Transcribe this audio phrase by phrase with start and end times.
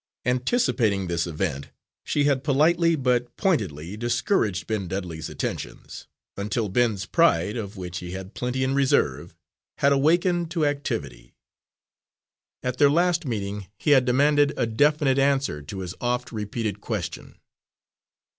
[0.25, 1.69] Anticipating this event,
[2.03, 8.09] she had politely but pointedly discouraged Ben Dudley's attentions, until Ben's pride, of which he
[8.13, 9.35] had plenty in reserve,
[9.77, 11.35] had awaked to activity.
[12.63, 17.35] At their last meeting he had demanded a definite answer to his oft repeated question.